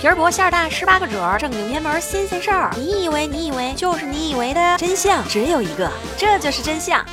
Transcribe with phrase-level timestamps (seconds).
[0.00, 2.74] 皮儿薄馅儿大，十八个褶儿，正经偏门新鲜事儿。
[2.74, 7.04] 你以为你以为就是你以为的真相只有一个，这就是真相。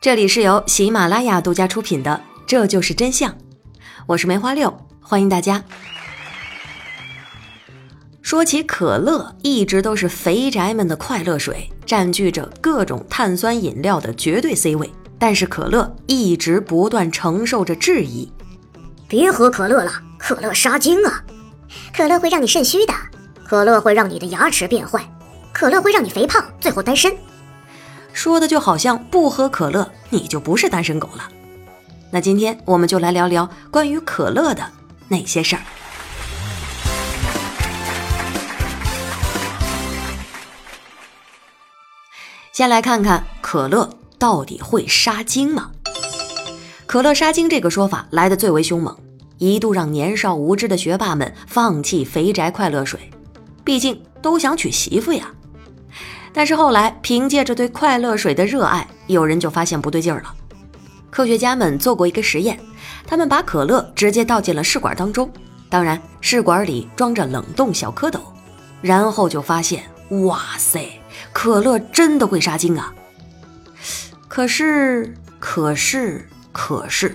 [0.00, 3.32] 这里是由喜马拉雅独家出品的《这就是真相》，
[4.06, 5.64] 我是梅花六，欢迎大家。
[8.22, 14.88] 说起可乐，一直都是肥宅们的快乐水，占据着各种碳酸饮料的绝对 C 位。
[15.18, 18.30] 但是可乐一直不断承受着质疑。
[19.08, 21.22] 别喝可乐了，可乐杀精啊！
[21.94, 22.92] 可乐会让你肾虚的，
[23.44, 25.08] 可乐会让你的牙齿变坏，
[25.52, 27.16] 可乐会让你肥胖，最后单身。
[28.12, 31.28] 说的就好像不喝可乐你就不是单身狗了。
[32.10, 34.68] 那今天我们就来聊聊关于可乐的
[35.06, 35.62] 那些事儿。
[42.52, 45.70] 先来看看可乐到底会杀精吗？
[46.86, 48.96] 可乐杀精这个说法来的最为凶猛，
[49.38, 53.10] 一度让年少无知的学霸们放弃肥宅快乐水，
[53.64, 55.30] 毕竟都想娶媳妇呀。
[56.32, 60.32] 但是后来，凭借着对快乐水的热爱，有人就发现不对劲儿了。
[61.10, 62.58] 科学家们做过一个实验，
[63.06, 65.30] 他们把可乐直接倒进了试管当中，
[65.68, 68.20] 当然试管里装着冷冻小蝌蚪，
[68.80, 69.82] 然后就发现，
[70.24, 71.00] 哇塞，
[71.32, 72.94] 可乐真的会杀精啊！
[74.28, 77.14] 可是，可是，可是，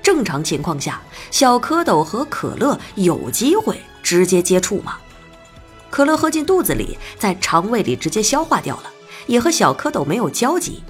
[0.00, 4.98] 正常情况下，小蝌蚪和可乐有机会直接接触吗？
[5.90, 8.84] 可乐喝进肚子里，在肠胃里直接消化掉了，
[9.26, 10.80] 也和小蝌蚪没有交集。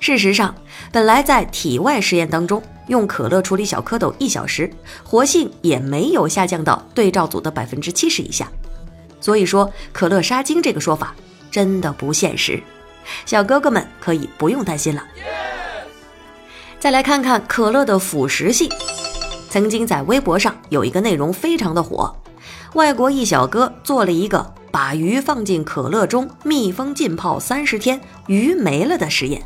[0.00, 0.54] 事实上，
[0.92, 4.70] 本来在体外实验当中，用可乐处理小蝌蚪一小时，
[5.02, 8.46] 活性也没有下降到对照组的百分之七十以下。
[9.18, 11.16] 所以说，可乐杀精这个说法
[11.50, 12.62] 真的不现实，
[13.24, 15.02] 小哥哥们可以不用担心了。
[16.80, 18.70] 再来看看可乐的腐蚀性，
[19.50, 22.14] 曾经在微博上有一个内容非常的火。
[22.74, 29.42] 外国一小哥做了一个把鱼放进可乐中密封浸泡三十天，鱼没了的实验。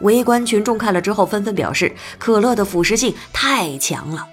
[0.00, 4.26] 围观群众看了之后纷纷表示，可乐的腐蚀性太强了。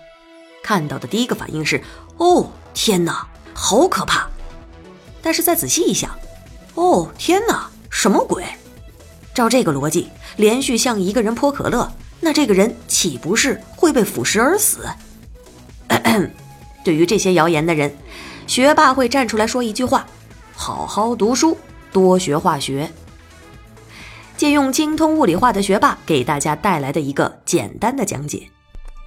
[0.63, 1.81] 看到的第一个反应是：
[2.17, 4.27] 哦，天哪，好可怕！
[5.21, 6.09] 但是再仔细一想，
[6.75, 8.45] 哦，天哪，什么鬼？
[9.33, 14.85] 照这个逻辑，连续向一个人泼可乐，那这个人岂不是会被腐蚀而死？
[16.85, 17.93] 对于这些谣言的人，
[18.47, 20.05] 学霸会站出来说一句话
[20.55, 21.57] ：“好好读书，
[21.91, 22.91] 多学化学。”
[24.37, 28.49] 借用精通物理化的学霸给大家带来的一个简单的讲解：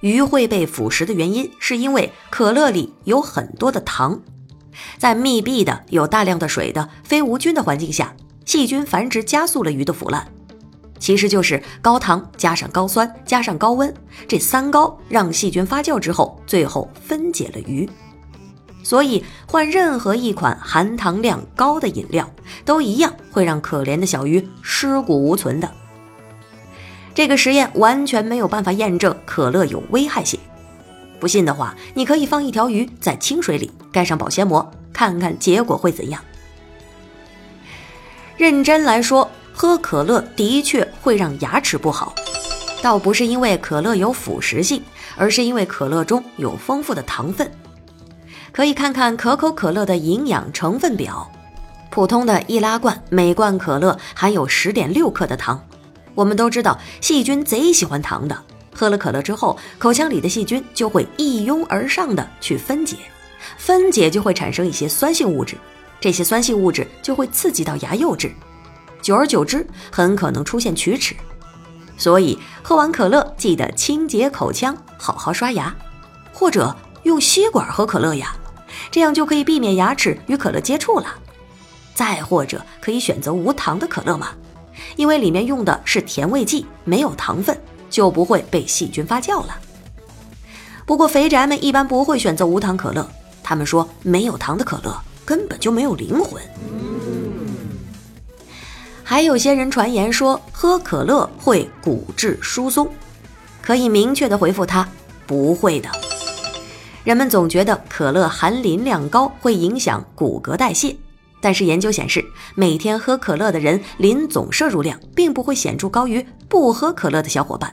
[0.01, 4.21] 鱼会被腐蚀的原因，是因为可乐里有很多的糖。
[4.97, 8.13] 在密闭的、有大量的水的、非无菌的环境下，
[8.45, 10.27] 细菌繁殖加速了鱼的腐烂。
[10.97, 13.93] 其实就是高糖加上高酸加上高温，
[14.27, 17.87] 这三高让细菌发酵之后，最后分解了鱼。
[18.81, 22.29] 所以换任何一款含糖量高的饮料，
[22.63, 25.69] 都一样会让可怜的小鱼尸骨无存的。
[27.13, 30.39] 这个实验完全没有办法验证可乐有危害性。
[31.19, 36.23] 不信的话，你可以放一条鱼在清水里，盖上保鲜膜，看看结果会怎样。
[38.37, 39.29] 认真来说。
[39.55, 42.13] 喝可乐的确会让牙齿不好，
[42.81, 44.83] 倒不是因为可乐有腐蚀性，
[45.15, 47.49] 而是因为可乐中有丰富的糖分。
[48.51, 51.31] 可以看看可口可乐的营养成分表，
[51.89, 55.61] 普通的易拉罐每罐可乐含有十点六克的糖。
[56.13, 58.37] 我们都知道，细菌贼喜欢糖的，
[58.73, 62.97] 喝了可乐之后，口腔里的细菌就会一拥而上的去分解，
[63.57, 65.55] 分解就会产生一些酸性物质，
[66.01, 68.29] 这些酸性物质就会刺激到牙釉质。
[69.01, 71.15] 久而久之，很可能出现龋齿，
[71.97, 75.75] 所以喝完可乐记得清洁口腔，好好刷牙，
[76.33, 78.35] 或者用吸管喝可乐呀，
[78.89, 81.07] 这样就可以避免牙齿与可乐接触了。
[81.93, 84.29] 再或者可以选择无糖的可乐嘛，
[84.95, 87.57] 因为里面用的是甜味剂，没有糖分，
[87.89, 89.55] 就不会被细菌发酵了。
[90.85, 93.09] 不过肥宅们一般不会选择无糖可乐，
[93.41, 96.41] 他们说没有糖的可乐根本就没有灵魂。
[99.07, 102.89] 还有些人传言说喝可乐会骨质疏松，
[103.61, 104.89] 可以明确的回复他
[105.27, 105.87] 不会的。
[107.03, 110.95] 人们总觉得可乐含磷量高会影响骨骼代谢，
[111.39, 112.25] 但是研究显示，
[112.55, 117.71] 每天喝可乐的人磷总摄入量并不会显著高于不喝可乐的小伙伴，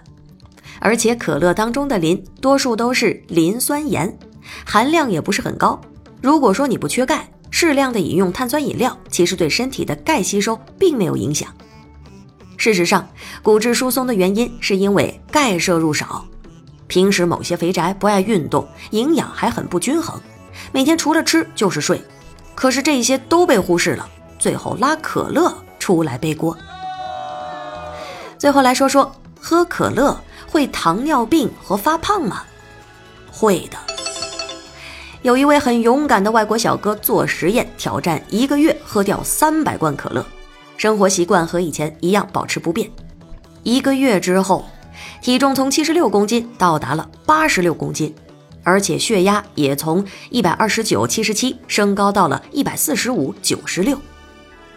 [0.81, 4.15] 而且可乐当中的磷多数都是磷酸盐，
[4.67, 5.81] 含量也不是很高。
[6.21, 7.27] 如果说你不缺钙，
[7.63, 11.49] 适量的饮用碳酸饮料，其实对身体的钙吸收并没有影响。
[12.57, 13.09] 事实上，
[13.41, 16.25] 骨质疏松的原因是因为钙摄入少。
[16.89, 20.21] 平时某些肥宅不爱运动，营养还很不均衡，
[20.73, 22.03] 每天除了吃就是睡。
[22.57, 24.09] 可是这些都被忽视了，
[24.41, 26.59] 最后拉可乐出来背锅。
[28.39, 30.21] 最后来说说，喝可乐
[30.51, 32.43] 会糖尿病和发胖吗？
[33.31, 33.92] 会的。
[35.23, 40.27] 有一位很勇敢的外国小哥做实验，挑战一个月喝掉三百罐可乐，
[40.77, 42.91] 生活习惯和以前一样保持不变。
[43.63, 44.67] 一个月之后，
[45.21, 48.13] 体重从七十六公斤到达了八十六公斤，
[48.65, 53.97] 而且血压也从一百二十九七十七升高到了一百四十五九十六，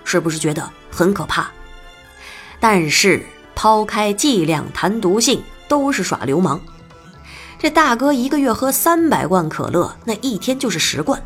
[0.03, 1.50] 是不是觉得很可怕？
[2.59, 3.25] 但是
[3.56, 6.62] 抛开剂量谈毒性，都是耍流氓。
[7.66, 11.20] 这大哥一个月喝三百罐可乐，那一天就是十罐。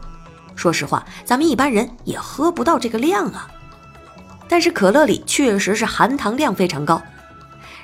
[0.55, 3.45] 说实话，咱们一般人也喝不到这个量啊。
[4.47, 7.01] 但是可乐里确实是含糖量非常高。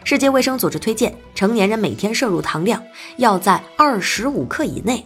[0.05, 2.81] 世界卫生组织推荐成年人每天摄入糖量
[3.17, 5.05] 要在二十五克以内，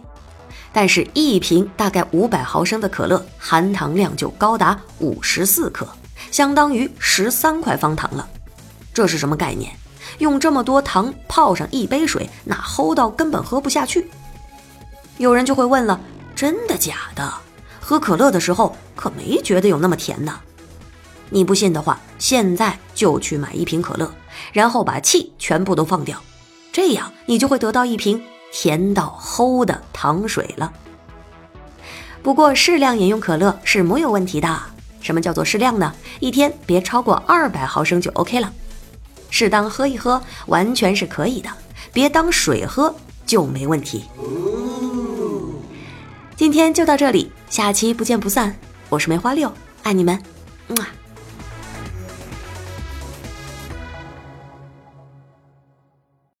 [0.72, 5.88] 但是，一瓶大概五百毫升的可乐含糖量就高达五十四克，
[6.30, 8.28] 相当于十三块方糖了。
[8.94, 9.72] 这是什么概念？
[10.18, 14.10] 用这么多糖泡上一杯水，那齁到根本喝不下去。
[15.18, 16.00] 有人就会问了：
[16.34, 17.32] 真的假的？
[17.80, 20.38] 喝可乐的时候可没觉得有那么甜呢？
[21.28, 24.10] 你不信的话，现在就去买一瓶可乐，
[24.52, 26.20] 然后把气全部都放掉，
[26.72, 28.22] 这样你就会得到一瓶
[28.52, 30.72] 甜到齁的糖水了。
[32.22, 34.60] 不过适量饮用可乐是没有问题的。
[35.00, 35.94] 什么叫做适量呢？
[36.18, 38.52] 一天别超过二百毫升就 OK 了。
[39.30, 41.48] 适当喝一喝，完全是可以的，
[41.92, 42.94] 别当水喝
[43.24, 44.04] 就没问题。
[46.36, 48.54] 今天就到这里，下期不见不散。
[48.88, 50.20] 我是梅花六，爱你们，
[50.68, 50.86] 么。